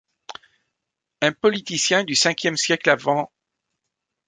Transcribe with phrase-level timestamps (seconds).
[1.21, 3.07] Un policitien du Ve siècle av.